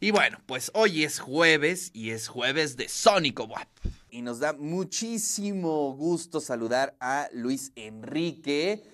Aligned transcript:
Y 0.00 0.12
bueno, 0.12 0.38
pues 0.46 0.70
hoy 0.74 1.02
es 1.02 1.18
jueves 1.18 1.90
y 1.92 2.10
es 2.10 2.28
jueves 2.28 2.76
de 2.76 2.88
Sónico 2.88 3.46
WAP. 3.46 3.66
Y 4.10 4.22
nos 4.22 4.38
da 4.38 4.52
muchísimo 4.52 5.92
gusto 5.94 6.40
saludar 6.40 6.96
a 7.00 7.28
Luis 7.32 7.72
Enrique, 7.74 8.84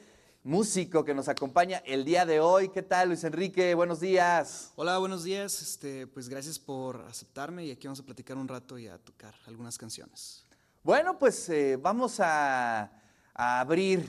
músico 0.44 1.04
que 1.04 1.12
nos 1.12 1.29
acompaña 1.29 1.82
el 1.84 2.06
día 2.06 2.25
de 2.25 2.40
hoy. 2.40 2.70
¿Qué 2.70 2.80
tal, 2.80 3.08
Luis 3.08 3.22
Enrique? 3.22 3.75
Buenos 3.75 4.00
días. 4.00 4.72
Hola, 4.76 4.96
buenos 4.96 5.25
días. 5.25 5.61
Este, 5.61 6.06
pues 6.06 6.30
gracias 6.30 6.58
por 6.58 7.02
aceptarme 7.02 7.66
y 7.66 7.71
aquí 7.71 7.86
vamos 7.86 8.00
a 8.00 8.07
platicar 8.07 8.39
un 8.39 8.48
rato 8.48 8.79
y 8.79 8.89
a 8.89 8.96
tocar 8.96 9.34
algunas 9.46 9.76
canciones. 9.76 10.46
Bueno, 10.82 11.18
pues 11.18 11.50
eh, 11.50 11.76
vamos 11.76 12.18
a, 12.21 12.90
a 13.34 13.61
abrir 13.61 14.08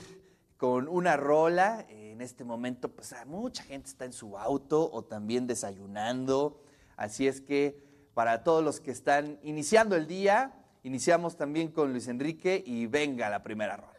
con 0.56 0.88
una 0.88 1.18
rola. 1.18 1.84
En 1.90 2.22
este 2.22 2.42
momento, 2.42 2.88
pues 2.88 3.14
mucha 3.26 3.62
gente 3.64 3.90
está 3.90 4.06
en 4.06 4.14
su 4.14 4.38
auto 4.38 4.90
o 4.90 5.04
también 5.04 5.46
desayunando. 5.46 6.62
Así 6.96 7.28
es 7.28 7.40
que 7.40 7.84
para 8.14 8.42
todos 8.42 8.64
los 8.64 8.80
que 8.80 8.90
están 8.90 9.38
iniciando 9.42 9.94
el 9.94 10.06
día, 10.06 10.54
iniciamos 10.82 11.36
también 11.36 11.68
con 11.68 11.92
Luis 11.92 12.08
Enrique 12.08 12.62
y 12.64 12.86
venga 12.86 13.28
la 13.28 13.42
primera 13.42 13.76
rola. 13.76 13.92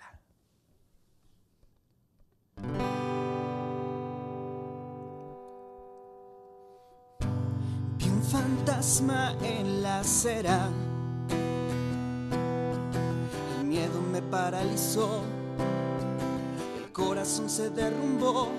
Vi 7.99 8.09
un 8.09 8.23
fantasma 8.23 9.37
en 9.43 9.83
la 9.83 9.99
acera. 9.99 10.69
El 13.59 13.65
miedo 13.65 14.01
me 14.01 14.23
paralizó. 14.23 15.21
El 16.75 16.91
corazón 16.91 17.49
se 17.51 17.69
derrumbó. 17.69 18.49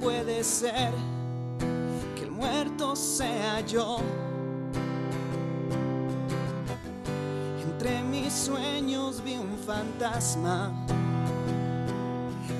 Puede 0.00 0.42
ser 0.42 0.90
sea 3.00 3.60
yo. 3.60 3.98
Entre 7.62 8.02
mis 8.02 8.32
sueños 8.32 9.22
vi 9.24 9.36
un 9.36 9.56
fantasma. 9.66 10.70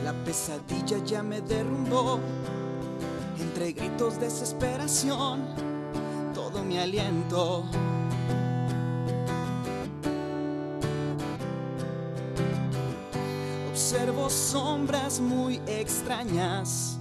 La 0.02 0.12
pesadilla 0.24 0.98
ya 1.05 1.22
me 1.22 1.42
derrumbó. 1.42 2.18
Entre 3.38 3.72
gritos, 3.72 4.18
desesperación, 4.18 5.41
todo 6.34 6.64
mi 6.64 6.78
aliento. 6.78 7.64
Observo 13.70 14.30
sombras 14.30 15.20
muy 15.20 15.61
extrañas 15.66 16.98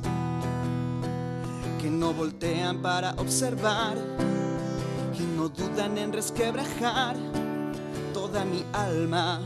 no 1.90 2.14
voltean 2.14 2.82
para 2.82 3.12
observar 3.14 3.98
y 5.18 5.24
no 5.24 5.50
dudan 5.50 5.98
en 5.98 6.14
resquebrajar 6.14 7.16
toda 8.14 8.46
mi 8.46 8.64
alma. 8.74 9.42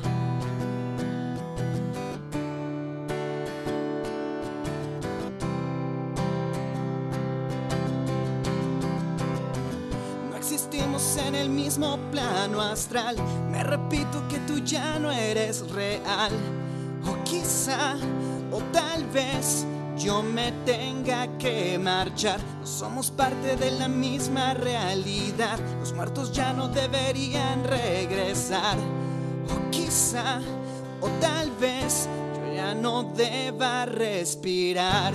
No 10.30 10.36
existimos 10.36 11.18
en 11.18 11.36
el 11.36 11.50
mismo 11.50 11.98
plano 12.12 12.62
astral. 12.62 13.16
Me 13.52 13.64
repito 13.64 14.28
que 14.28 14.40
tú 14.40 14.60
ya 14.60 15.00
no 15.00 15.12
eres 15.12 15.70
real. 15.72 16.32
O 17.06 17.24
quizá, 17.24 17.96
o 18.52 18.62
tal 18.72 19.06
vez, 19.08 19.66
yo 20.04 20.22
me 20.22 20.52
tenga 20.66 21.28
que 21.38 21.80
marchar. 21.80 22.40
No 22.60 22.68
somos 22.68 23.10
parte 23.10 23.56
de 23.56 23.72
la 23.72 23.88
misma 23.88 24.54
realidad. 24.54 25.58
Los 25.80 25.94
muertos 25.94 26.32
ya 26.34 26.52
no 26.52 26.68
deberían 26.68 27.64
regresar. 27.64 28.78
O 29.50 29.72
quizá, 29.72 30.42
o 31.00 31.08
tal 31.22 31.52
vez, 31.52 32.10
yo 32.36 32.54
ya 32.54 32.76
no 32.76 33.04
deba 33.04 33.86
respirar. 33.86 35.14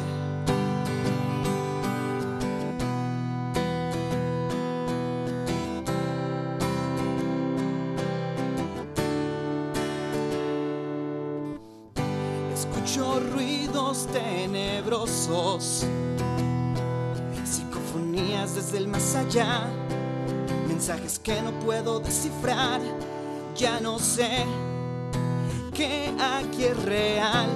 Escucho 12.89 13.21
ruidos 13.21 14.09
tenebrosos, 14.15 15.85
psicofonías 17.45 18.55
desde 18.55 18.79
el 18.79 18.89
más 18.89 19.15
allá, 19.15 19.69
mensajes 20.67 21.19
que 21.19 21.43
no 21.43 21.51
puedo 21.61 22.01
descifrar, 22.01 22.81
ya 23.55 23.79
no 23.81 23.99
sé 23.99 24.31
qué 25.75 26.15
aquí 26.19 26.65
es 26.65 26.83
real. 26.83 27.51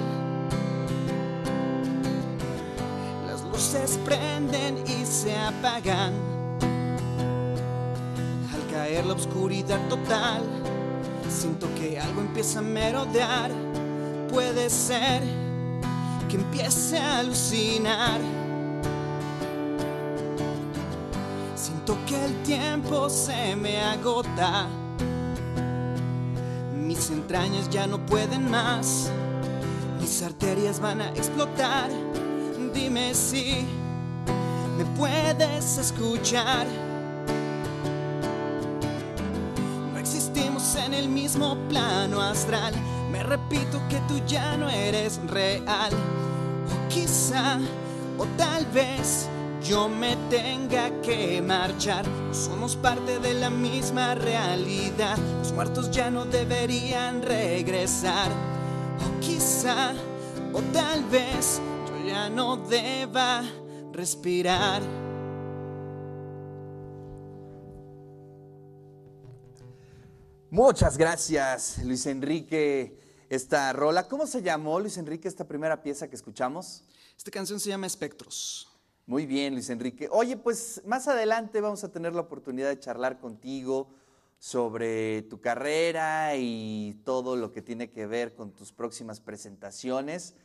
Las 3.25 3.43
luces 3.45 3.99
prenden 4.05 4.83
y 4.85 5.03
se 5.03 5.35
apagan, 5.35 6.13
al 8.53 8.71
caer 8.71 9.03
la 9.07 9.15
oscuridad 9.15 9.79
total, 9.89 10.43
siento 11.27 11.67
que 11.73 11.99
algo 11.99 12.21
empieza 12.21 12.59
a 12.59 12.61
merodear 12.61 13.62
puede 14.33 14.67
ser 14.67 15.21
que 16.27 16.37
empiece 16.37 16.97
a 16.97 17.19
alucinar. 17.19 18.19
Siento 21.55 21.95
que 22.07 22.25
el 22.25 22.41
tiempo 22.41 23.09
se 23.09 23.55
me 23.55 23.79
agota. 23.79 24.67
Mis 26.75 27.11
entrañas 27.11 27.69
ya 27.69 27.85
no 27.85 28.03
pueden 28.03 28.49
más. 28.49 29.11
Mis 30.01 30.23
arterias 30.23 30.79
van 30.79 31.01
a 31.01 31.09
explotar. 31.09 31.91
Dime 32.73 33.13
si 33.13 33.67
me 34.77 34.85
puedes 34.97 35.77
escuchar. 35.77 36.65
No 39.93 39.99
existimos 39.99 40.75
en 40.75 40.95
el 40.95 41.07
mismo 41.07 41.55
plano 41.69 42.19
astral. 42.19 42.73
Me 43.13 43.21
repito 43.21 43.79
que 43.89 43.99
tú 44.07 44.19
ya 44.25 44.57
no 44.57 44.67
eres 44.67 45.19
real. 45.27 45.93
O 45.93 46.89
quizá, 46.89 47.59
o 48.17 48.25
tal 48.35 48.65
vez, 48.73 49.29
yo 49.63 49.87
me 49.87 50.15
tenga 50.31 50.89
que 51.03 51.39
marchar. 51.39 52.07
No 52.07 52.33
somos 52.33 52.75
parte 52.75 53.19
de 53.19 53.35
la 53.35 53.51
misma 53.51 54.15
realidad. 54.15 55.15
Los 55.37 55.51
muertos 55.51 55.91
ya 55.91 56.09
no 56.09 56.25
deberían 56.25 57.21
regresar. 57.21 58.31
O 59.05 59.19
quizá, 59.19 59.93
o 60.51 60.59
tal 60.73 61.03
vez, 61.03 61.61
yo 61.87 62.07
ya 62.07 62.29
no 62.29 62.57
deba 62.57 63.43
respirar. 63.91 64.81
Muchas 70.49 70.97
gracias, 70.97 71.77
Luis 71.83 72.07
Enrique. 72.07 73.02
Esta 73.33 73.73
rola, 73.73 74.07
¿cómo 74.07 74.27
se 74.27 74.43
llamó, 74.43 74.79
Luis 74.79 74.95
Enrique, 74.99 75.27
esta 75.27 75.47
primera 75.47 75.81
pieza 75.81 76.07
que 76.07 76.15
escuchamos? 76.15 76.83
Esta 77.17 77.31
canción 77.31 77.59
se 77.59 77.69
llama 77.69 77.87
Espectros. 77.87 78.69
Muy 79.07 79.25
bien, 79.25 79.55
Luis 79.55 79.71
Enrique. 79.71 80.07
Oye, 80.11 80.37
pues 80.37 80.83
más 80.85 81.07
adelante 81.07 81.59
vamos 81.59 81.83
a 81.83 81.91
tener 81.91 82.13
la 82.13 82.21
oportunidad 82.21 82.69
de 82.69 82.79
charlar 82.79 83.17
contigo 83.17 83.89
sobre 84.37 85.23
tu 85.23 85.41
carrera 85.41 86.35
y 86.35 87.01
todo 87.05 87.35
lo 87.35 87.51
que 87.51 87.63
tiene 87.63 87.89
que 87.89 88.05
ver 88.05 88.35
con 88.35 88.51
tus 88.51 88.71
próximas 88.71 89.19
presentaciones. 89.19 90.35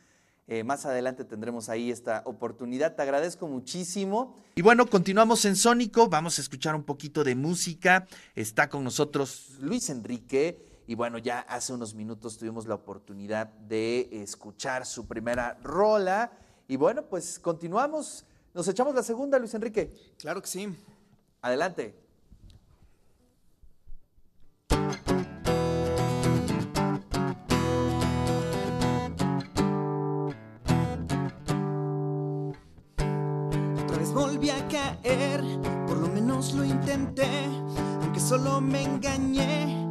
Eh, 0.47 0.63
más 0.63 0.87
adelante 0.87 1.25
tendremos 1.25 1.69
ahí 1.69 1.91
esta 1.91 2.23
oportunidad. 2.25 2.95
Te 2.95 3.03
agradezco 3.03 3.47
muchísimo. 3.47 4.35
Y 4.55 4.63
bueno, 4.63 4.87
continuamos 4.87 5.45
en 5.45 5.55
Sónico, 5.55 6.09
vamos 6.09 6.39
a 6.39 6.41
escuchar 6.41 6.73
un 6.73 6.83
poquito 6.83 7.23
de 7.23 7.35
música. 7.35 8.07
Está 8.33 8.67
con 8.67 8.83
nosotros 8.83 9.57
Luis 9.59 9.91
Enrique. 9.91 10.68
Y 10.89 10.95
bueno, 10.95 11.19
ya 11.19 11.41
hace 11.41 11.71
unos 11.71 11.93
minutos 11.93 12.39
tuvimos 12.39 12.65
la 12.65 12.73
oportunidad 12.73 13.45
de 13.45 14.09
escuchar 14.11 14.87
su 14.87 15.05
primera 15.05 15.55
rola. 15.61 16.31
Y 16.67 16.77
bueno, 16.77 17.03
pues 17.03 17.37
continuamos. 17.37 18.25
Nos 18.55 18.67
echamos 18.67 18.95
la 18.95 19.03
segunda, 19.03 19.37
Luis 19.37 19.53
Enrique. 19.53 19.93
Claro 20.17 20.41
que 20.41 20.47
sí. 20.47 20.75
Adelante. 21.43 21.95
Otra 33.83 33.97
vez 33.99 34.11
volví 34.11 34.49
a 34.49 34.67
caer, 34.67 35.43
por 35.85 35.97
lo 35.97 36.07
menos 36.07 36.55
lo 36.55 36.65
intenté, 36.65 37.45
aunque 38.01 38.19
solo 38.19 38.59
me 38.59 38.81
engañé. 38.81 39.88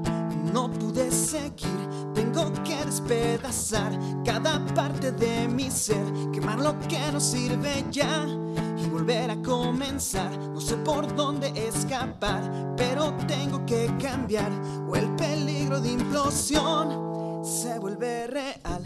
No 0.52 0.70
pude 0.70 1.10
seguir, 1.10 1.88
tengo 2.14 2.52
que 2.64 2.84
despedazar 2.84 3.98
cada 4.24 4.64
parte 4.74 5.12
de 5.12 5.48
mi 5.48 5.70
ser, 5.70 6.04
quemar 6.32 6.58
lo 6.58 6.78
que 6.88 7.00
no 7.12 7.20
sirve 7.20 7.84
ya 7.90 8.26
y 8.76 8.88
volver 8.88 9.30
a 9.30 9.42
comenzar. 9.42 10.30
No 10.38 10.60
sé 10.60 10.76
por 10.76 11.14
dónde 11.14 11.48
escapar, 11.68 12.74
pero 12.76 13.14
tengo 13.26 13.64
que 13.66 13.90
cambiar 14.00 14.50
o 14.88 14.96
el 14.96 15.08
peligro 15.16 15.80
de 15.80 15.92
implosión 15.92 17.44
se 17.44 17.78
vuelve 17.78 18.26
real. 18.26 18.84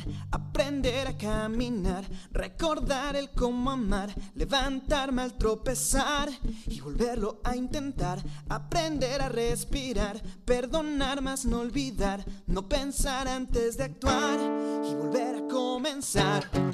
Aprender 0.53 1.09
a 1.09 1.17
caminar, 1.17 2.05
recordar 2.31 3.17
el 3.17 3.31
cómo 3.31 3.71
amar, 3.71 4.15
levantarme 4.35 5.23
al 5.23 5.39
tropezar 5.39 6.29
y 6.67 6.79
volverlo 6.79 7.41
a 7.43 7.57
intentar. 7.57 8.19
Aprender 8.51 9.23
a 9.23 9.31
respirar, 9.31 10.23
perdonar 10.45 11.23
más 11.23 11.47
no 11.47 11.61
olvidar, 11.61 12.23
no 12.47 12.69
pensar 12.69 13.29
antes 13.29 13.79
de 13.79 13.85
actuar 13.85 14.39
y 14.85 14.95
volver 14.95 15.37
a 15.37 15.49
comenzar. 15.49 16.72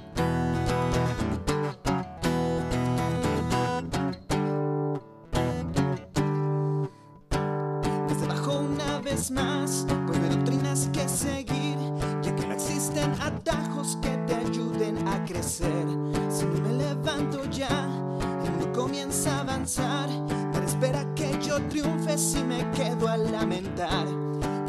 Comienza 18.79 19.37
a 19.37 19.41
avanzar. 19.41 20.09
Nadie 20.53 20.67
espera 20.67 21.05
que 21.17 21.37
yo 21.43 21.61
triunfe 21.69 22.17
si 22.17 22.45
me 22.45 22.71
quedo 22.71 23.09
a 23.09 23.17
lamentar. 23.17 24.07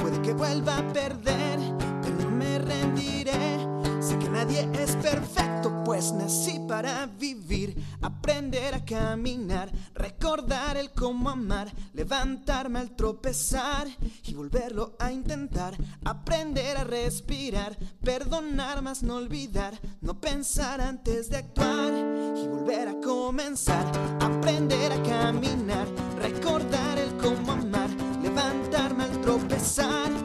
Puede 0.02 0.20
que 0.24 0.34
vuelva 0.34 0.80
a 0.80 0.94
perder, 0.94 1.60
pero 2.02 2.16
no 2.24 2.32
me 2.32 2.58
rendiré. 2.58 3.60
Sé 4.00 4.18
que 4.18 4.30
nadie 4.30 4.68
es 4.74 4.96
perfecto, 4.96 5.49
pues 5.90 6.12
nací 6.12 6.60
para 6.68 7.08
vivir, 7.08 7.76
aprender 8.04 8.76
a 8.76 8.86
caminar, 8.86 9.72
recordar 9.96 10.78
el 10.78 10.92
cómo 10.92 11.32
amar, 11.32 11.74
levantarme 11.94 12.78
al 12.78 12.96
tropezar 12.96 13.88
y 14.24 14.36
volverlo 14.36 14.96
a 15.00 15.12
intentar, 15.12 15.76
aprender 16.06 16.78
a 16.78 16.84
respirar, 16.84 17.76
perdonar 18.04 18.84
más 18.84 19.02
no 19.02 19.16
olvidar, 19.16 19.74
no 20.02 20.22
pensar 20.22 20.80
antes 20.80 21.28
de 21.32 21.38
actuar 21.38 21.92
y 22.38 22.48
volver 22.48 22.90
a 22.90 23.00
comenzar, 23.02 23.84
aprender 24.20 24.92
a 24.92 25.02
caminar, 25.02 25.88
recordar 26.20 27.00
el 27.00 27.18
cómo 27.18 27.54
amar, 27.54 27.90
levantarme 28.22 29.06
al 29.06 29.22
tropezar 29.22 30.19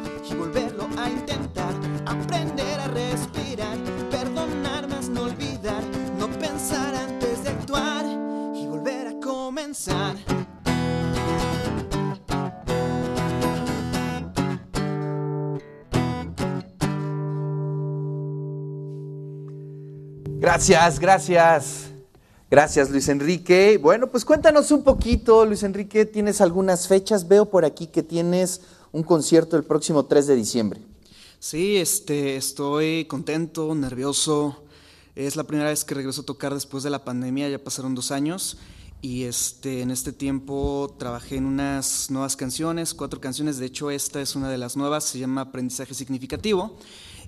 Gracias, 20.54 21.00
gracias. 21.00 21.90
Gracias, 22.48 22.88
Luis 22.88 23.08
Enrique. 23.08 23.76
Bueno, 23.82 24.08
pues 24.08 24.24
cuéntanos 24.24 24.70
un 24.70 24.84
poquito, 24.84 25.44
Luis 25.44 25.64
Enrique. 25.64 26.06
¿Tienes 26.06 26.40
algunas 26.40 26.86
fechas? 26.86 27.26
Veo 27.26 27.46
por 27.50 27.64
aquí 27.64 27.88
que 27.88 28.04
tienes 28.04 28.60
un 28.92 29.02
concierto 29.02 29.56
el 29.56 29.64
próximo 29.64 30.04
3 30.04 30.28
de 30.28 30.36
diciembre. 30.36 30.80
Sí, 31.40 31.78
este, 31.78 32.36
estoy 32.36 33.06
contento, 33.06 33.74
nervioso. 33.74 34.62
Es 35.16 35.34
la 35.34 35.42
primera 35.42 35.70
vez 35.70 35.84
que 35.84 35.96
regreso 35.96 36.20
a 36.20 36.24
tocar 36.24 36.54
después 36.54 36.84
de 36.84 36.90
la 36.90 37.04
pandemia, 37.04 37.48
ya 37.48 37.58
pasaron 37.58 37.96
dos 37.96 38.12
años. 38.12 38.56
Y 39.04 39.24
este, 39.24 39.82
en 39.82 39.90
este 39.90 40.14
tiempo 40.14 40.96
trabajé 40.98 41.36
en 41.36 41.44
unas 41.44 42.10
nuevas 42.10 42.36
canciones, 42.36 42.94
cuatro 42.94 43.20
canciones. 43.20 43.58
De 43.58 43.66
hecho, 43.66 43.90
esta 43.90 44.18
es 44.22 44.34
una 44.34 44.48
de 44.48 44.56
las 44.56 44.78
nuevas, 44.78 45.04
se 45.04 45.18
llama 45.18 45.42
Aprendizaje 45.42 45.92
Significativo. 45.92 46.78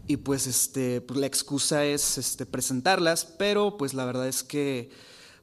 Y 0.07 0.17
pues, 0.17 0.47
este, 0.47 1.03
pues 1.03 1.21
la 1.21 1.27
excusa 1.27 1.85
es 1.85 2.17
este, 2.17 2.47
presentarlas, 2.47 3.27
pero 3.27 3.77
pues 3.77 3.93
la 3.93 4.07
verdad 4.07 4.27
es 4.27 4.43
que 4.43 4.89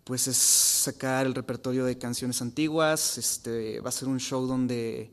pues 0.06 0.28
es 0.28 0.38
sacar 0.38 1.28
el 1.28 1.36
repertorio 1.36 1.86
de 1.86 2.00
canciones 2.00 2.42
antiguas. 2.42 3.20
Este, 3.20 3.80
va 3.82 3.90
a 3.90 3.92
ser 3.92 4.08
un 4.08 4.20
show 4.20 4.48
donde 4.48 5.12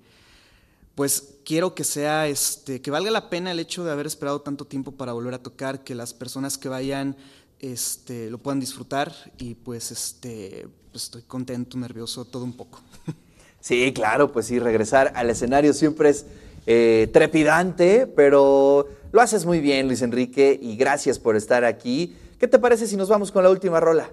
pues 0.95 1.35
quiero 1.45 1.75
que 1.75 1.85
sea, 1.85 2.29
este, 2.29 2.81
que 2.81 2.91
valga 2.91 3.11
la 3.11 3.29
pena 3.29 3.53
el 3.53 3.61
hecho 3.61 3.85
de 3.85 3.93
haber 3.93 4.07
esperado 4.07 4.41
tanto 4.41 4.67
tiempo 4.67 4.93
para 4.93 5.13
volver 5.13 5.35
a 5.35 5.43
tocar, 5.43 5.85
que 5.85 5.95
las 5.95 6.15
personas 6.15 6.57
que 6.57 6.71
vayan 6.71 7.15
este, 7.61 8.31
lo 8.31 8.39
puedan 8.39 8.61
disfrutar 8.61 9.13
y 9.39 9.55
pues, 9.55 9.91
este, 9.91 10.69
pues 10.91 11.05
estoy 11.05 11.23
contento, 11.23 11.79
nervioso, 11.79 12.25
todo 12.25 12.45
un 12.45 12.55
poco. 12.55 12.81
Sí, 13.63 13.93
claro, 13.93 14.33
pues 14.33 14.47
sí, 14.47 14.59
regresar 14.59 15.13
al 15.15 15.29
escenario 15.29 15.75
siempre 15.75 16.09
es 16.09 16.25
eh, 16.67 17.11
trepidante, 17.13 18.07
pero 18.07 18.89
lo 19.13 19.21
haces 19.21 19.45
muy 19.45 19.61
bien, 19.61 19.87
Luis 19.87 20.01
Enrique, 20.01 20.59
y 20.61 20.77
gracias 20.77 21.19
por 21.19 21.37
estar 21.37 21.67
aquí. 21.67 22.17
¿Qué 22.39 22.49
te 22.49 22.59
parece 22.59 22.87
si 22.87 22.97
nos 22.97 23.11
vamos 23.11 23.31
con 23.31 23.45
la 23.45 23.51
última 23.51 23.79
rola? 23.79 24.09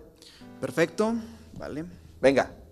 Perfecto, 0.60 1.16
vale. 1.58 1.86
Venga. 2.20 2.67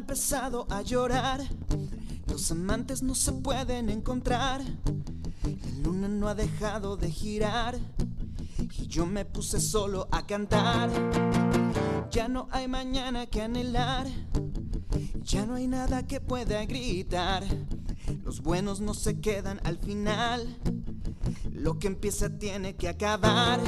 Empezado 0.00 0.66
a 0.70 0.80
llorar. 0.80 1.42
Los 2.26 2.50
amantes 2.50 3.02
no 3.02 3.14
se 3.14 3.32
pueden 3.32 3.90
encontrar. 3.90 4.62
La 4.62 5.82
luna 5.82 6.08
no 6.08 6.26
ha 6.26 6.34
dejado 6.34 6.96
de 6.96 7.10
girar. 7.10 7.78
Y 8.78 8.86
yo 8.86 9.04
me 9.04 9.26
puse 9.26 9.60
solo 9.60 10.08
a 10.10 10.26
cantar. 10.26 10.88
Ya 12.10 12.28
no 12.28 12.48
hay 12.50 12.66
mañana 12.66 13.26
que 13.26 13.42
anhelar. 13.42 14.06
Ya 15.22 15.44
no 15.44 15.56
hay 15.56 15.68
nada 15.68 16.06
que 16.06 16.22
pueda 16.22 16.64
gritar. 16.64 17.44
Los 18.24 18.40
buenos 18.40 18.80
no 18.80 18.94
se 18.94 19.20
quedan 19.20 19.60
al 19.64 19.76
final. 19.76 20.56
Lo 21.52 21.78
que 21.78 21.88
empieza 21.88 22.30
tiene 22.30 22.74
que 22.74 22.88
acabar. 22.88 23.60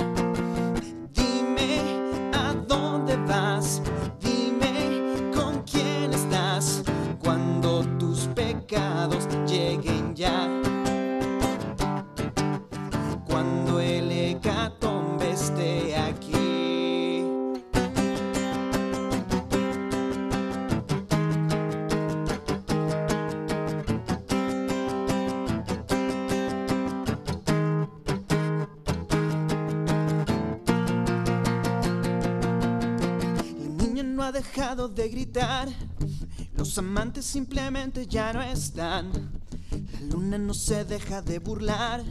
Dejado 34.33 34.89
de 34.89 35.09
gritar. 35.09 35.69
Los 36.57 36.77
amantes 36.79 37.25
simplemente 37.25 38.07
ya 38.07 38.33
no 38.33 38.43
están. 38.43 39.13
La 39.71 40.01
luna 40.11 40.39
no 40.39 40.55
se 40.55 40.85
deja 40.85 41.23
de 41.23 41.39
burlar. 41.39 42.03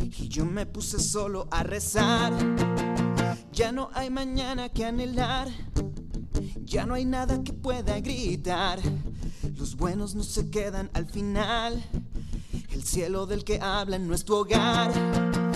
Y 0.00 0.28
yo 0.28 0.44
me 0.44 0.66
puse 0.66 0.98
solo 1.00 1.48
a 1.50 1.62
rezar. 1.62 2.32
Ya 3.52 3.72
no 3.72 3.90
hay 3.94 4.10
mañana 4.10 4.68
que 4.68 4.84
anhelar. 4.84 5.48
Ya 6.64 6.86
no 6.86 6.94
hay 6.94 7.04
nada 7.04 7.42
que 7.42 7.52
pueda 7.52 7.98
gritar. 8.00 8.78
Los 9.56 9.76
buenos 9.76 10.14
no 10.14 10.22
se 10.22 10.50
quedan 10.50 10.90
al 10.92 11.06
final. 11.06 11.82
El 12.70 12.84
cielo 12.84 13.26
del 13.26 13.44
que 13.44 13.58
hablan 13.60 14.06
no 14.06 14.14
es 14.14 14.24
tu 14.24 14.34
hogar. 14.34 15.47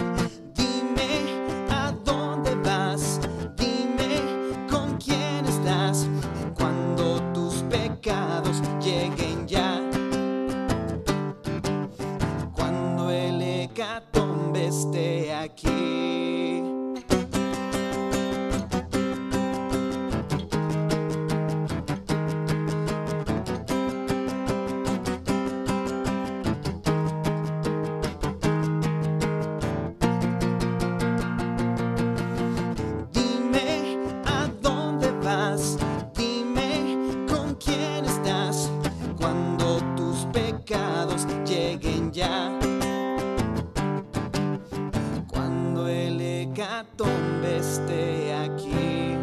Hecatombe 46.63 47.57
esté 47.57 48.35
aquí. 48.35 49.17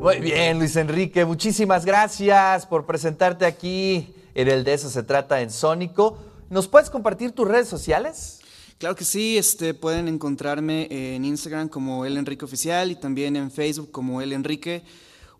Muy 0.00 0.20
bien, 0.20 0.58
Luis 0.58 0.76
Enrique, 0.76 1.24
muchísimas 1.24 1.84
gracias 1.84 2.64
por 2.64 2.86
presentarte 2.86 3.44
aquí 3.44 4.14
en 4.34 4.48
el 4.48 4.62
De 4.62 4.74
eso 4.74 4.88
se 4.88 5.02
trata 5.02 5.40
en 5.40 5.50
Sónico. 5.50 6.18
¿Nos 6.48 6.68
puedes 6.68 6.90
compartir 6.90 7.32
tus 7.32 7.48
redes 7.48 7.66
sociales? 7.68 8.40
Claro 8.78 8.94
que 8.94 9.04
sí, 9.04 9.36
este, 9.36 9.74
pueden 9.74 10.06
encontrarme 10.06 10.86
en 10.90 11.24
Instagram 11.24 11.68
como 11.68 12.04
El 12.04 12.16
Enrique 12.16 12.44
Oficial 12.44 12.90
y 12.90 12.96
también 12.96 13.34
en 13.34 13.50
Facebook 13.50 13.90
como 13.90 14.20
El 14.22 14.32
Enrique 14.32 14.84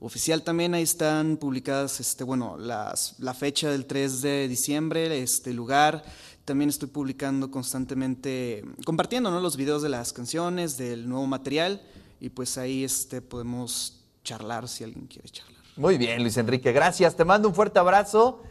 Oficial. 0.01 0.43
También 0.43 0.75
ahí 0.75 0.83
están 0.83 1.37
publicadas, 1.37 2.01
este, 2.01 2.25
bueno, 2.25 2.57
las, 2.59 3.15
la 3.19 3.35
fecha 3.35 3.71
del 3.71 3.87
3 3.87 4.23
de 4.23 4.49
diciembre, 4.49 5.23
este 5.23 5.53
lugar. 5.53 6.03
También 6.47 6.71
estoy 6.71 6.89
publicando 6.89 7.51
constantemente, 7.51 8.65
compartiendo 8.85 9.31
¿no? 9.31 9.41
los 9.41 9.57
videos 9.57 9.83
de 9.83 9.89
las 9.89 10.13
canciones, 10.13 10.79
del 10.79 11.09
nuevo 11.09 11.27
material 11.27 11.83
y 12.21 12.31
pues 12.31 12.57
ahí 12.57 12.85
este, 12.85 13.21
podemos 13.21 14.05
charlar 14.23 14.69
si 14.69 14.85
alguien 14.85 15.07
quiere 15.07 15.29
charlar. 15.29 15.61
Muy 15.77 15.99
bien, 15.99 16.23
Luis 16.23 16.37
Enrique, 16.37 16.73
gracias. 16.73 17.17
Te 17.17 17.25
mando 17.25 17.49
un 17.49 17.55
fuerte 17.55 17.79
abrazo 17.79 18.43